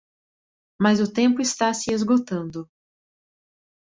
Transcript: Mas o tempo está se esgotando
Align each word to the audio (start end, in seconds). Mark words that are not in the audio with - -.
Mas 0.81 0.99
o 0.99 1.13
tempo 1.19 1.41
está 1.41 1.71
se 1.75 1.91
esgotando 1.93 2.67